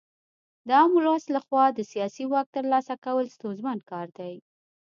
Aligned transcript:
د 0.67 0.69
عام 0.79 0.91
ولس 0.97 1.23
لخوا 1.35 1.65
د 1.73 1.79
سیاسي 1.91 2.25
واک 2.31 2.47
ترلاسه 2.55 2.95
کول 3.05 3.25
ستونزمن 3.35 3.77
کار 3.91 4.07
دی. 4.17 4.35